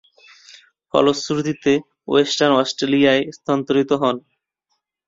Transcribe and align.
ফলশ্রুতিতে 0.93 1.73
ওয়েস্টার্ন 2.07 2.53
অস্ট্রেলিয়ায় 2.61 3.23
স্থানান্তরিত 3.35 3.91
হন। 4.01 4.15